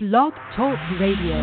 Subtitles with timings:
[0.00, 1.42] Blog Talk Radio.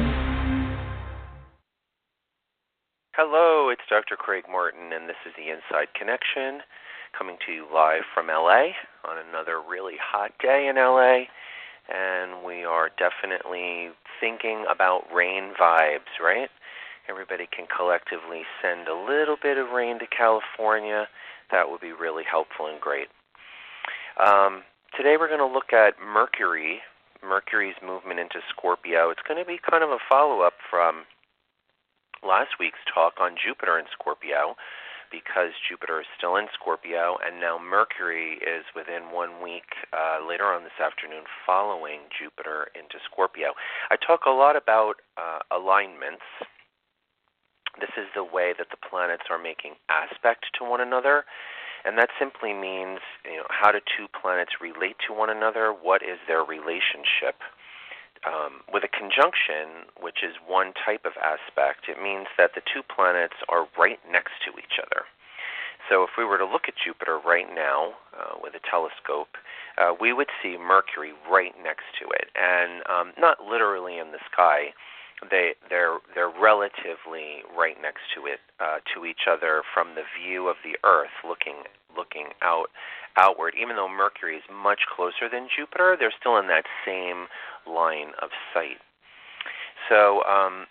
[3.11, 4.15] Hello, it's Dr.
[4.15, 6.61] Craig Martin, and this is the Inside Connection
[7.11, 8.71] coming to you live from LA
[9.03, 11.27] on another really hot day in LA.
[11.93, 13.89] And we are definitely
[14.21, 16.47] thinking about rain vibes, right?
[17.09, 21.09] Everybody can collectively send a little bit of rain to California.
[21.51, 23.09] That would be really helpful and great.
[24.15, 24.63] Um,
[24.95, 26.79] today we're going to look at Mercury
[27.27, 29.09] Mercury's movement into Scorpio.
[29.09, 31.05] It's going to be kind of a follow up from
[32.23, 34.55] last week's talk on Jupiter in Scorpio
[35.11, 40.45] because Jupiter is still in Scorpio, and now Mercury is within one week uh, later
[40.45, 43.53] on this afternoon following Jupiter into Scorpio.
[43.89, 46.25] I talk a lot about uh, alignments.
[47.79, 51.25] This is the way that the planets are making aspect to one another.
[51.85, 55.69] And that simply means, you know, how do two planets relate to one another?
[55.69, 57.37] What is their relationship?
[58.25, 62.81] Um, with a conjunction, which is one type of aspect, it means that the two
[62.81, 65.05] planets are right next to each other.
[65.89, 69.37] So if we were to look at Jupiter right now uh, with a telescope,
[69.77, 74.17] uh, we would see Mercury right next to it, and um, not literally in the
[74.31, 74.73] sky,
[75.29, 80.47] they they're they're relatively right next to it uh, to each other from the view
[80.47, 81.63] of the Earth looking
[81.95, 82.67] looking out
[83.17, 83.53] outward.
[83.59, 87.27] Even though Mercury is much closer than Jupiter, they're still in that same
[87.67, 88.83] line of sight.
[89.89, 90.65] So um,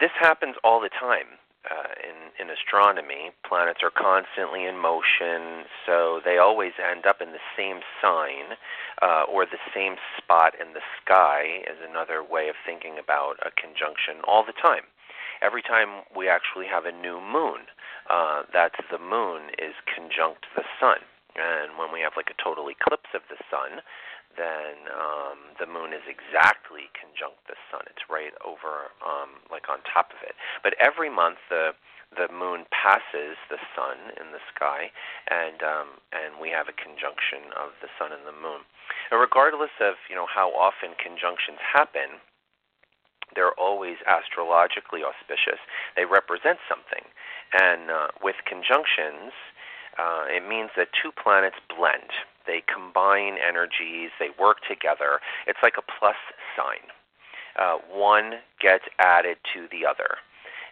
[0.00, 1.38] this happens all the time
[1.70, 1.92] uh,
[2.38, 7.80] in astronomy, planets are constantly in motion, so they always end up in the same
[8.02, 8.58] sign
[9.02, 11.62] uh, or the same spot in the sky.
[11.66, 14.90] Is another way of thinking about a conjunction all the time.
[15.42, 17.70] Every time we actually have a new moon,
[18.10, 21.02] uh, that's the moon is conjunct the sun.
[21.34, 23.82] And when we have like a total eclipse of the sun,
[24.38, 27.86] then um, the moon is exactly conjunct the sun.
[27.90, 30.34] It's right over, um, like on top of it.
[30.62, 31.74] But every month the
[32.16, 34.90] the moon passes the sun in the sky,
[35.30, 38.62] and um, and we have a conjunction of the sun and the moon.
[39.10, 42.22] And regardless of you know how often conjunctions happen,
[43.34, 45.60] they're always astrologically auspicious.
[45.96, 47.04] They represent something,
[47.52, 49.34] and uh, with conjunctions,
[49.98, 52.10] uh, it means that two planets blend
[52.46, 55.20] they combine energies, they work together.
[55.46, 56.16] It's like a plus
[56.56, 56.84] sign.
[57.56, 60.18] Uh, one gets added to the other.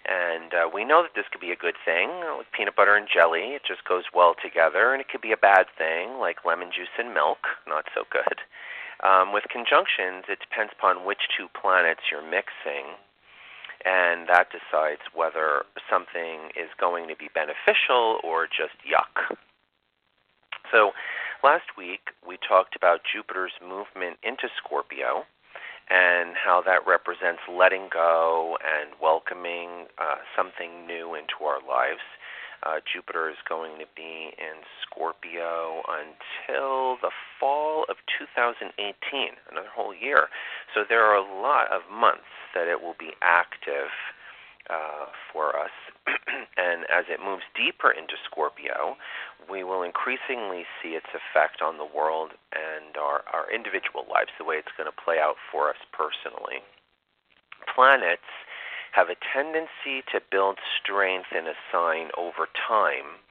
[0.04, 3.06] And uh, we know that this could be a good thing, like peanut butter and
[3.06, 3.54] jelly.
[3.54, 4.92] It just goes well together.
[4.92, 7.46] And it could be a bad thing, like lemon juice and milk.
[7.66, 8.42] Not so good.
[9.02, 12.98] Um, with conjunctions, it depends upon which two planets you're mixing.
[13.84, 19.36] And that decides whether something is going to be beneficial or just yuck.
[20.70, 20.92] So
[21.42, 25.26] Last week, we talked about Jupiter's movement into Scorpio
[25.92, 32.00] and how that represents letting go and welcoming uh, something new into our lives.
[32.64, 38.72] Uh, Jupiter is going to be in Scorpio until the fall of 2018,
[39.50, 40.28] another whole year.
[40.72, 43.92] So there are a lot of months that it will be active
[44.70, 45.72] uh, for us.
[46.56, 48.96] and as it moves deeper into Scorpio,
[49.50, 54.44] we will increasingly see its effect on the world and our, our individual lives, the
[54.44, 56.62] way it's going to play out for us personally.
[57.74, 58.26] Planets
[58.92, 63.22] have a tendency to build strength in a sign over time.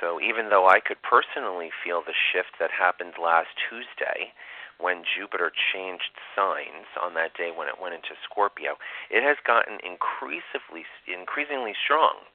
[0.00, 4.32] So even though I could personally feel the shift that happened last Tuesday,
[4.78, 8.76] when Jupiter changed signs on that day when it went into Scorpio,
[9.10, 12.26] it has gotten increasingly increasingly strong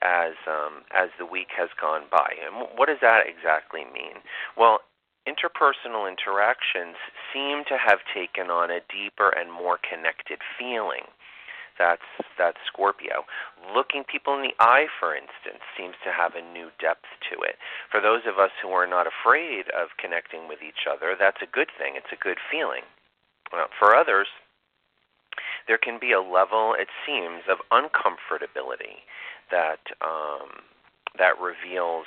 [0.00, 2.34] as um, as the week has gone by.
[2.40, 4.24] And what does that exactly mean?
[4.56, 4.80] Well,
[5.28, 6.96] interpersonal interactions
[7.32, 11.06] seem to have taken on a deeper and more connected feeling.
[11.82, 12.06] That's
[12.38, 13.26] that's Scorpio.
[13.74, 17.58] Looking people in the eye, for instance, seems to have a new depth to it.
[17.90, 21.50] For those of us who are not afraid of connecting with each other, that's a
[21.50, 21.98] good thing.
[21.98, 22.86] It's a good feeling.
[23.50, 24.30] Well, for others,
[25.66, 29.02] there can be a level, it seems, of uncomfortability
[29.50, 30.62] that um,
[31.18, 32.06] that reveals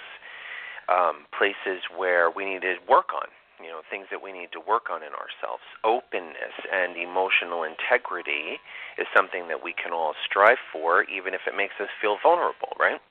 [0.88, 3.28] um, places where we need to work on
[3.62, 5.64] you know things that we need to work on in ourselves.
[5.84, 8.60] Openness and emotional integrity
[8.98, 12.74] is something that we can all strive for even if it makes us feel vulnerable
[12.80, 13.02] right?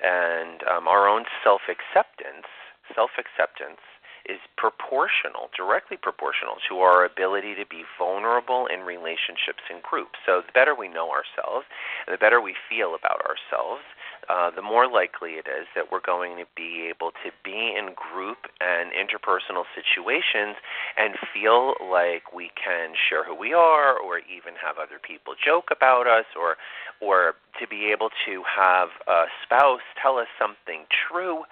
[0.00, 2.48] And um, our own self acceptance
[2.94, 3.80] self acceptance
[4.28, 10.18] is proportional, directly proportional to our ability to be vulnerable in relationships and groups.
[10.26, 11.66] So the better we know ourselves,
[12.06, 13.82] the better we feel about ourselves,
[14.28, 17.94] uh, the more likely it is that we're going to be able to be in
[17.96, 20.54] group and interpersonal situations
[20.96, 25.68] and feel like we can share who we are or even have other people joke
[25.74, 26.56] about us or
[27.00, 31.42] or to be able to have a spouse tell us something true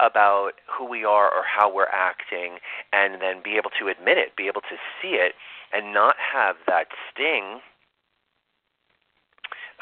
[0.00, 2.58] about who we are or how we're acting
[2.92, 5.34] and then be able to admit it, be able to see it
[5.72, 7.60] and not have that sting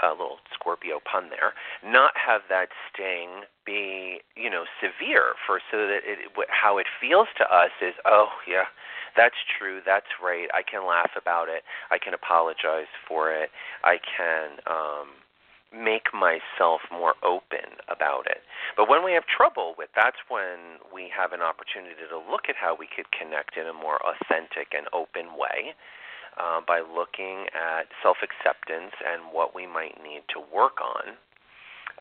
[0.02, 1.52] a little Scorpio pun there,
[1.84, 6.18] not have that sting be, you know, severe for so that it
[6.48, 8.64] how it feels to us is, oh yeah,
[9.16, 10.48] that's true, that's right.
[10.54, 11.62] I can laugh about it.
[11.90, 13.50] I can apologize for it.
[13.84, 15.08] I can um
[15.72, 18.42] make myself more open about it.
[18.76, 22.56] But when we have trouble with that's when we have an opportunity to look at
[22.56, 25.74] how we could connect in a more authentic and open way
[26.38, 31.14] uh, by looking at self acceptance and what we might need to work on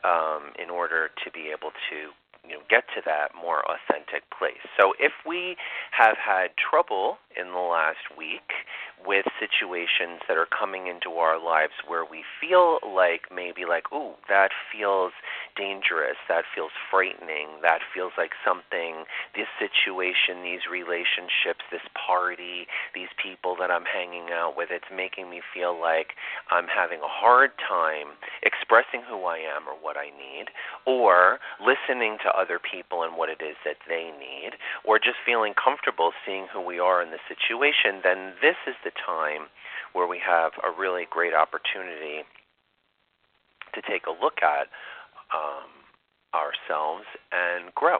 [0.02, 2.10] um, in order to be able to
[2.44, 4.62] you know get to that more authentic place.
[4.78, 5.56] So if we
[5.92, 8.66] have had trouble in the last week
[9.06, 14.12] with situations that are coming into our lives where we feel like maybe like, ooh,
[14.28, 15.12] that feels
[15.56, 19.04] dangerous, that feels frightening, that feels like something,
[19.34, 25.30] this situation, these relationships, this party, these people that I'm hanging out with, it's making
[25.30, 26.12] me feel like
[26.50, 30.52] I'm having a hard time expressing who I am or what I need,
[30.84, 35.54] or listening to other people and what it is that they need, or just feeling
[35.54, 39.48] comfortable seeing who we are in the situation, then this is the time
[39.92, 42.22] where we have a really great opportunity
[43.74, 44.66] to take a look at
[45.34, 45.70] um,
[46.34, 47.98] ourselves and grow.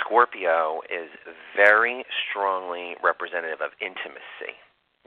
[0.00, 1.10] Scorpio is
[1.54, 4.56] very strongly representative of intimacy.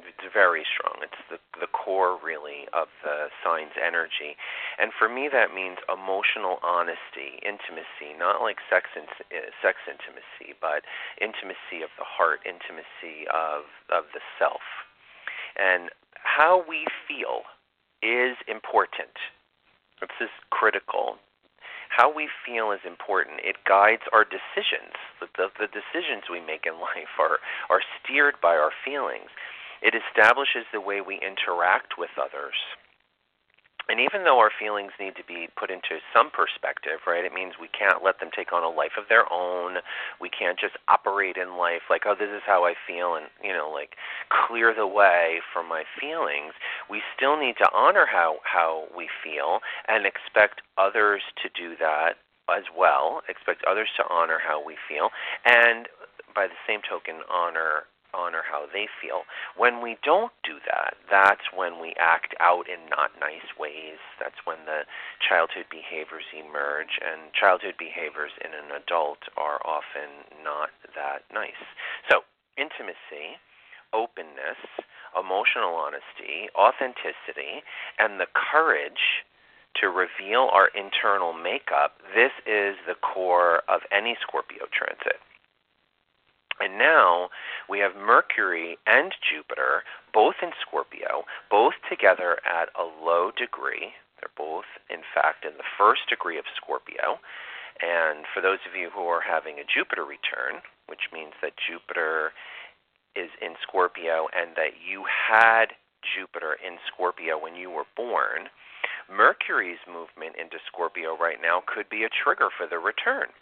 [0.01, 0.97] It's very strong.
[1.05, 4.35] It's the the core really of the sign's energy,
[4.81, 10.57] and for me that means emotional honesty, intimacy, not like sex in, eh, sex intimacy,
[10.59, 10.81] but
[11.21, 14.65] intimacy of the heart, intimacy of of the self,
[15.55, 15.89] and
[16.25, 17.45] how we feel
[18.01, 19.13] is important.
[20.01, 21.19] This is critical
[21.93, 23.37] how we feel is important.
[23.45, 24.97] It guides our decisions.
[25.21, 27.37] The, the, the, decisions we make in life are,
[27.69, 29.29] are steered by our feelings.
[29.83, 32.55] It establishes the way we interact with others.
[33.89, 37.59] And even though our feelings need to be put into some perspective, right, it means
[37.59, 39.83] we can't let them take on a life of their own.
[40.21, 43.51] We can't just operate in life like, oh, this is how I feel, and, you
[43.51, 43.99] know, like
[44.31, 46.55] clear the way for my feelings.
[46.89, 49.59] We still need to honor how, how we feel
[49.89, 55.09] and expect others to do that as well, expect others to honor how we feel,
[55.45, 55.87] and
[56.35, 57.83] by the same token, honor
[58.13, 59.25] honor how they feel.
[59.57, 63.99] When we don't do that, that's when we act out in not nice ways.
[64.19, 64.85] That's when the
[65.19, 71.59] childhood behaviors emerge, and childhood behaviors in an adult are often not that nice.
[72.09, 72.21] So,
[72.57, 73.41] intimacy,
[73.93, 74.61] openness,
[75.17, 77.61] emotional honesty, authenticity,
[77.99, 79.25] and the courage
[79.81, 85.17] to reveal our internal makeup, this is the core of any Scorpio transit.
[86.63, 87.27] And now
[87.67, 89.83] we have Mercury and Jupiter,
[90.13, 93.91] both in Scorpio, both together at a low degree.
[94.15, 97.19] They're both, in fact, in the first degree of Scorpio.
[97.83, 102.31] And for those of you who are having a Jupiter return, which means that Jupiter
[103.13, 105.75] is in Scorpio and that you had
[106.15, 108.47] Jupiter in Scorpio when you were born,
[109.11, 113.35] Mercury's movement into Scorpio right now could be a trigger for the return.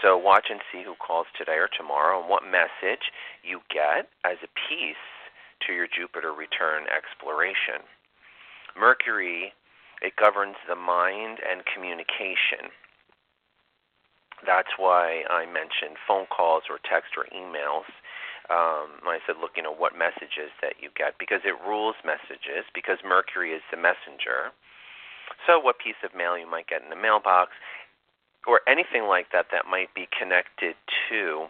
[0.00, 4.38] So watch and see who calls today or tomorrow and what message you get as
[4.42, 5.06] a piece
[5.66, 7.84] to your Jupiter return exploration.
[8.78, 9.52] Mercury,
[10.00, 12.72] it governs the mind and communication.
[14.42, 17.86] That's why I mentioned phone calls or text or emails.
[18.50, 22.66] Um, I said, look, you know, what messages that you get, because it rules messages,
[22.74, 24.50] because Mercury is the messenger.
[25.46, 27.54] So, what piece of mail you might get in the mailbox,
[28.46, 30.74] or anything like that that might be connected
[31.08, 31.46] to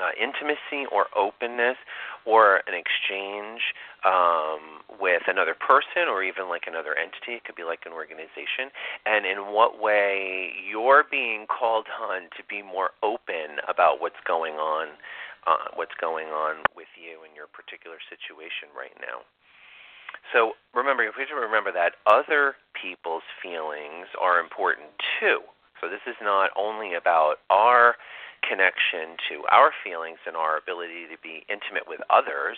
[0.00, 1.76] uh, intimacy or openness
[2.24, 3.72] or an exchange
[4.04, 7.40] um, with another person or even like another entity.
[7.40, 8.68] It could be like an organization.
[9.06, 14.54] And in what way you're being called on to be more open about what's going
[14.60, 15.00] on,
[15.46, 19.24] uh, what's going on with you in your particular situation right now.
[20.32, 24.88] So remember, we have to remember that other people's feelings are important
[25.18, 25.40] too.
[25.80, 27.96] So this is not only about our
[28.46, 32.56] connection to our feelings and our ability to be intimate with others,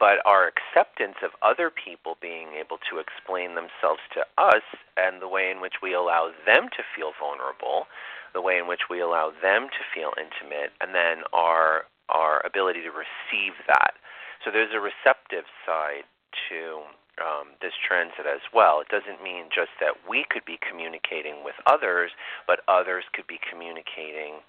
[0.00, 4.64] but our acceptance of other people being able to explain themselves to us
[4.96, 7.84] and the way in which we allow them to feel vulnerable,
[8.32, 12.86] the way in which we allow them to feel intimate, and then our our ability
[12.86, 13.98] to receive that.
[14.44, 16.06] So there's a receptive side
[16.48, 16.86] to
[17.22, 18.80] um, this transit as well.
[18.80, 22.12] It doesn't mean just that we could be communicating with others,
[22.46, 24.44] but others could be communicating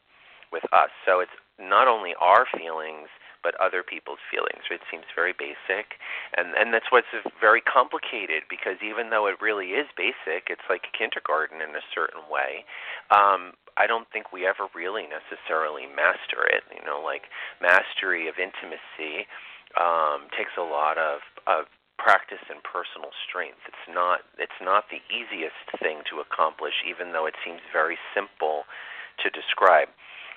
[0.52, 0.92] with us.
[1.06, 3.08] So it's not only our feelings,
[3.44, 4.66] but other people's feelings.
[4.68, 5.96] It seems very basic,
[6.36, 7.08] and and that's what's
[7.40, 12.26] very complicated because even though it really is basic, it's like kindergarten in a certain
[12.28, 12.66] way.
[13.14, 16.66] Um, I don't think we ever really necessarily master it.
[16.74, 17.30] You know, like
[17.62, 19.30] mastery of intimacy
[19.80, 23.62] um, takes a lot of, of practice and personal strength.
[23.68, 28.66] It's not it's not the easiest thing to accomplish, even though it seems very simple
[29.22, 29.90] to describe.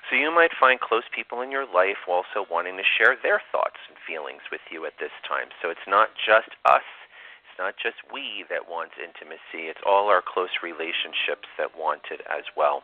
[0.09, 3.79] So you might find close people in your life also wanting to share their thoughts
[3.87, 5.53] and feelings with you at this time.
[5.61, 6.89] So it's not just us,
[7.45, 12.25] it's not just we that want intimacy, it's all our close relationships that want it
[12.27, 12.83] as well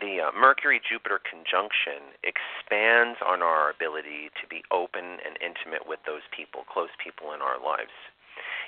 [0.00, 6.00] the uh, Mercury Jupiter conjunction expands on our ability to be open and intimate with
[6.06, 7.94] those people, close people in our lives.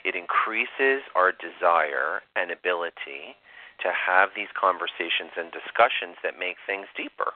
[0.04, 3.40] It increases our desire and ability
[3.80, 7.32] to have these conversations and discussions that make things deeper.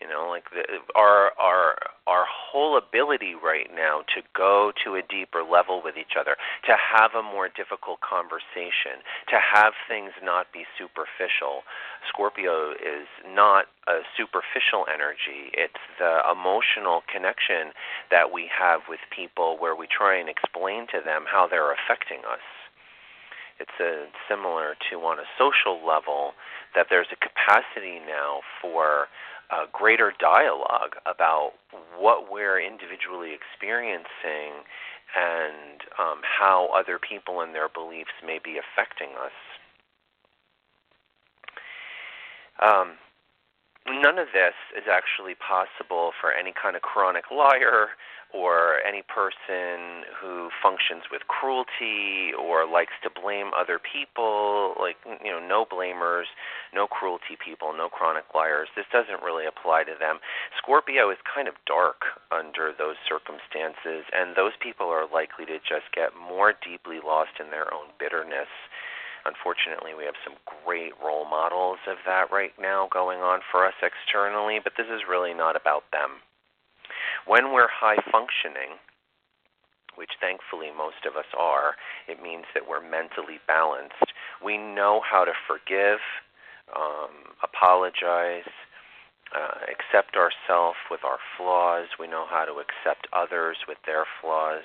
[0.00, 0.62] You know, like the,
[0.94, 1.76] our our
[2.06, 6.36] our whole ability right now to go to a deeper level with each other,
[6.68, 11.64] to have a more difficult conversation, to have things not be superficial.
[12.08, 15.50] Scorpio is not a superficial energy.
[15.56, 17.72] It's the emotional connection
[18.10, 22.20] that we have with people where we try and explain to them how they're affecting
[22.28, 22.44] us.
[23.58, 26.32] It's a, similar to on a social level
[26.74, 29.08] that there's a capacity now for
[29.50, 31.52] a greater dialogue about
[31.98, 34.64] what we're individually experiencing
[35.14, 39.32] and um, how other people and their beliefs may be affecting us.
[42.58, 42.96] Um,
[43.86, 47.94] none of this is actually possible for any kind of chronic liar
[48.36, 55.32] or any person who functions with cruelty or likes to blame other people, like you
[55.32, 56.28] know, no blamers,
[56.74, 58.68] no cruelty people, no chronic liars.
[58.76, 60.20] This doesn't really apply to them.
[60.60, 65.88] Scorpio is kind of dark under those circumstances, and those people are likely to just
[65.96, 68.52] get more deeply lost in their own bitterness.
[69.24, 73.74] Unfortunately, we have some great role models of that right now going on for us
[73.82, 76.22] externally, but this is really not about them.
[77.26, 78.78] When we're high functioning,
[79.96, 81.74] which thankfully most of us are,
[82.06, 84.12] it means that we're mentally balanced.
[84.44, 85.98] We know how to forgive,
[86.74, 88.48] um, apologize,
[89.34, 91.88] uh, accept ourselves with our flaws.
[91.98, 94.62] We know how to accept others with their flaws.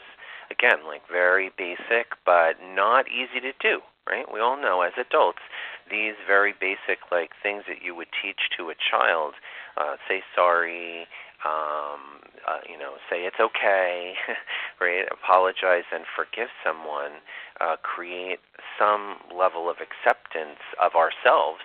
[0.51, 4.31] Again, like very basic, but not easy to do, right?
[4.31, 5.41] We all know as adults
[5.89, 9.33] these very basic like things that you would teach to a child.
[9.77, 11.07] Uh, say sorry,
[11.45, 14.13] um, uh, you know, say it's okay,
[14.81, 15.05] right?
[15.11, 17.21] Apologize and forgive someone.
[17.59, 18.39] Uh, create
[18.79, 21.61] some level of acceptance of ourselves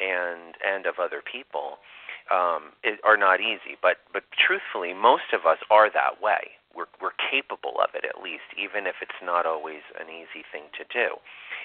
[0.00, 1.78] and and of other people.
[2.28, 6.60] Um, it, are not easy, but but truthfully, most of us are that way.
[6.76, 10.68] We're we're capable of it at least, even if it's not always an easy thing
[10.76, 11.16] to do.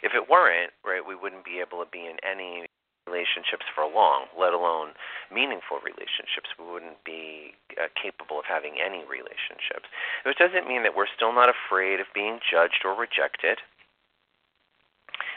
[0.01, 2.67] If it weren't, right, we wouldn't be able to be in any
[3.07, 4.95] relationships for long, let alone
[5.33, 6.53] meaningful relationships.
[6.57, 9.89] We wouldn't be uh, capable of having any relationships.
[10.23, 13.59] Which doesn't mean that we're still not afraid of being judged or rejected.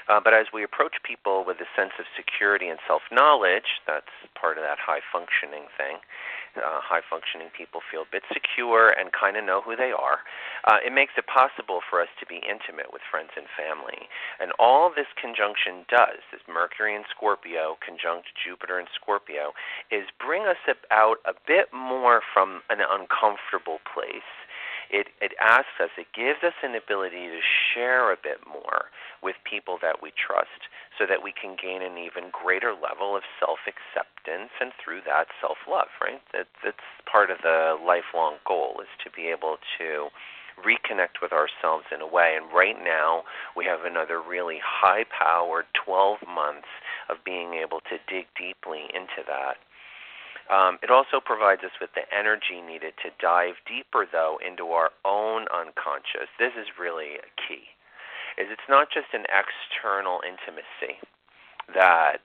[0.08, 4.12] Uh, but as we approach people with a sense of security and self knowledge, that's
[4.38, 5.98] part of that high functioning thing,
[6.58, 10.24] uh, high functioning people feel a bit secure and kind of know who they are.
[10.64, 14.08] Uh, it makes it possible for us to be intimate with friends and family.
[14.40, 19.52] And all this conjunction does, this Mercury and Scorpio conjunct Jupiter and Scorpio,
[19.90, 20.60] is bring us
[20.90, 24.26] out a bit more from an uncomfortable place
[24.90, 29.36] it, it asks us, it gives us an ability to share a bit more with
[29.48, 33.58] people that we trust so that we can gain an even greater level of self
[33.66, 36.22] acceptance and through that self love, right?
[36.32, 40.08] That, that's part of the lifelong goal is to be able to
[40.56, 42.36] reconnect with ourselves in a way.
[42.36, 43.24] And right now,
[43.56, 46.68] we have another really high powered 12 months
[47.10, 49.60] of being able to dig deeply into that.
[50.50, 54.90] Um, it also provides us with the energy needed to dive deeper, though, into our
[55.04, 56.30] own unconscious.
[56.38, 57.66] This is really key.
[58.38, 61.00] Is it's not just an external intimacy
[61.74, 62.18] that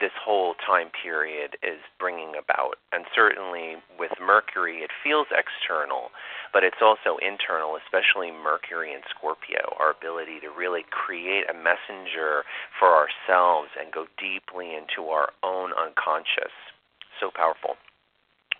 [0.00, 2.82] this whole time period is bringing about.
[2.92, 6.10] And certainly with Mercury, it feels external,
[6.52, 12.42] but it's also internal, especially Mercury and Scorpio, our ability to really create a messenger
[12.78, 16.54] for ourselves and go deeply into our own unconscious.
[17.20, 17.76] So powerful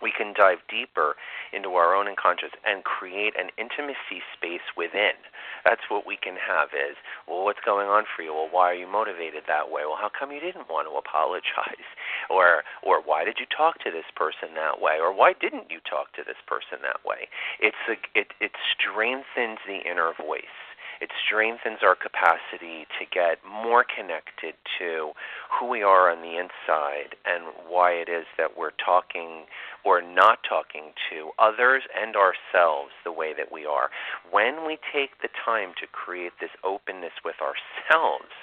[0.01, 1.15] we can dive deeper
[1.53, 5.15] into our own unconscious and create an intimacy space within.
[5.63, 6.97] That's what we can have is,
[7.27, 8.33] well, what's going on for you?
[8.33, 9.81] Well, why are you motivated that way?
[9.85, 11.89] Well, how come you didn't want to apologize?
[12.27, 14.97] Or or why did you talk to this person that way?
[14.97, 17.29] Or why didn't you talk to this person that way?
[17.59, 20.57] It's a, it it strengthens the inner voice
[21.01, 25.11] it strengthens our capacity to get more connected to
[25.51, 29.45] who we are on the inside and why it is that we're talking
[29.83, 33.89] or not talking to others and ourselves the way that we are.
[34.31, 38.33] When we take the time to create this openness with ourselves,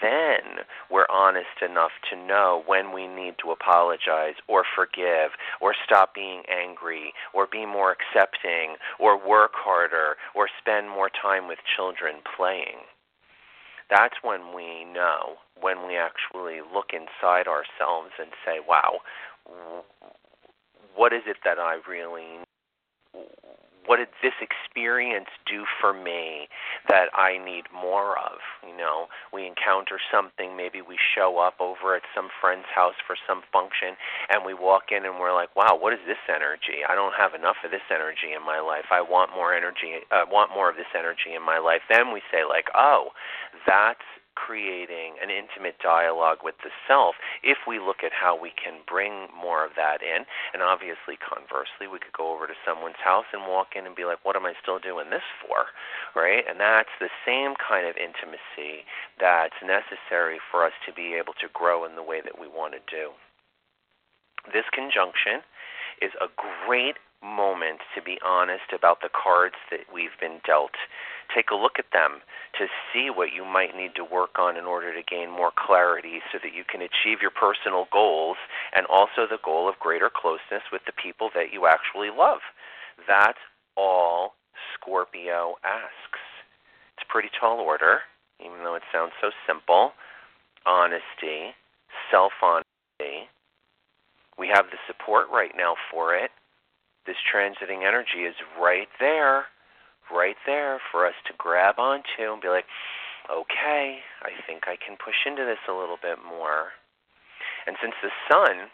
[0.00, 6.14] then we're honest enough to know when we need to apologize or forgive or stop
[6.14, 12.16] being angry or be more accepting or work harder or spend more time with children
[12.36, 12.86] playing.
[13.90, 19.00] That's when we know, when we actually look inside ourselves and say, wow,
[20.94, 22.44] what is it that I really
[23.88, 26.46] what did this experience do for me
[26.92, 28.36] that I need more of?
[28.60, 33.16] You know, we encounter something, maybe we show up over at some friend's house for
[33.24, 33.96] some function,
[34.28, 36.84] and we walk in and we're like, wow, what is this energy?
[36.84, 38.92] I don't have enough of this energy in my life.
[38.92, 40.04] I want more energy.
[40.12, 41.80] I want more of this energy in my life.
[41.88, 43.16] Then we say, like, oh,
[43.66, 44.04] that's
[44.38, 49.26] creating an intimate dialogue with the self if we look at how we can bring
[49.34, 50.22] more of that in.
[50.54, 54.06] And obviously, conversely, we could go over to someone's house and walk in and be
[54.06, 55.74] like, what am I still doing this for?
[56.14, 56.46] Right?
[56.46, 58.86] And that's the same kind of intimacy
[59.18, 62.78] that's necessary for us to be able to grow in the way that we want
[62.78, 63.10] to do.
[64.54, 65.42] This conjunction
[66.00, 70.76] is a great moment to be honest about the cards that we've been dealt
[71.34, 72.20] take a look at them
[72.58, 76.20] to see what you might need to work on in order to gain more clarity
[76.32, 78.36] so that you can achieve your personal goals
[78.74, 82.40] and also the goal of greater closeness with the people that you actually love.
[83.06, 83.38] That's
[83.76, 84.34] all
[84.74, 86.22] Scorpio asks.
[86.96, 88.00] It's a pretty tall order,
[88.40, 89.92] even though it sounds so simple.
[90.66, 91.54] Honesty,
[92.10, 93.28] self honesty.
[94.38, 96.30] We have the support right now for it.
[97.08, 99.48] This transiting energy is right there
[100.10, 102.66] right there for us to grab onto and be like,
[103.28, 106.72] okay, I think I can push into this a little bit more.
[107.66, 108.72] And since the sun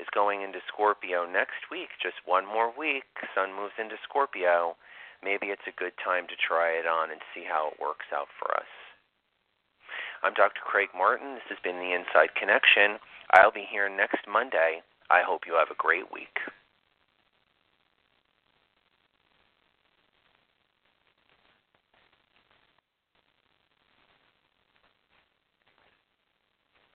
[0.00, 3.04] is going into Scorpio next week, just one more week,
[3.36, 4.76] sun moves into Scorpio,
[5.20, 8.32] maybe it's a good time to try it on and see how it works out
[8.40, 8.70] for us.
[10.24, 10.60] I'm Dr.
[10.64, 11.36] Craig Martin.
[11.36, 13.00] This has been the Inside Connection.
[13.32, 14.80] I'll be here next Monday.
[15.10, 16.40] I hope you have a great week.